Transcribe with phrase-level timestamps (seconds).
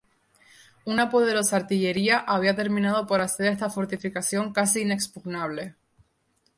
[0.83, 5.75] Una poderosa artillería había terminado por hacer esta fortificación casi inexpugnable.